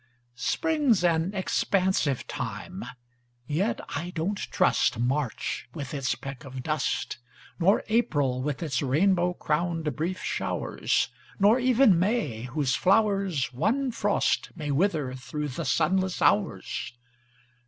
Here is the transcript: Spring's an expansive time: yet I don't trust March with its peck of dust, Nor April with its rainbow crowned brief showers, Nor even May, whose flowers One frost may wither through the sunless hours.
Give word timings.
Spring's 0.33 1.03
an 1.03 1.31
expansive 1.35 2.25
time: 2.25 2.83
yet 3.45 3.79
I 3.89 4.09
don't 4.09 4.39
trust 4.39 4.97
March 4.97 5.69
with 5.75 5.93
its 5.93 6.15
peck 6.15 6.43
of 6.43 6.63
dust, 6.63 7.19
Nor 7.59 7.83
April 7.87 8.41
with 8.41 8.63
its 8.63 8.81
rainbow 8.81 9.33
crowned 9.35 9.95
brief 9.95 10.23
showers, 10.23 11.09
Nor 11.37 11.59
even 11.59 11.99
May, 11.99 12.45
whose 12.45 12.75
flowers 12.75 13.53
One 13.53 13.91
frost 13.91 14.49
may 14.55 14.71
wither 14.71 15.13
through 15.13 15.49
the 15.49 15.65
sunless 15.65 16.19
hours. 16.19 16.93